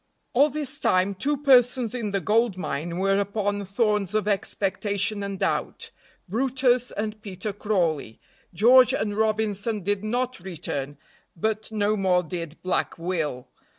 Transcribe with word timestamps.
ALL 0.33 0.49
this 0.49 0.79
time 0.79 1.13
two 1.13 1.37
persons 1.37 1.93
in 1.93 2.09
the 2.09 2.19
gold 2.19 2.57
mine 2.57 2.97
were 2.97 3.19
upon 3.19 3.63
thorns 3.63 4.15
of 4.15 4.27
expectation 4.27 5.21
and 5.21 5.37
doubt 5.37 5.91
brutus 6.27 6.89
and 6.89 7.21
Peter 7.21 7.53
Crawley. 7.53 8.19
George 8.51 8.95
and 8.95 9.15
Robinson 9.15 9.83
did 9.83 10.03
not 10.03 10.39
return, 10.39 10.97
but 11.35 11.71
no 11.71 11.95
more 11.95 12.23
did 12.23 12.59
Black 12.63 12.97
Will. 12.97 13.47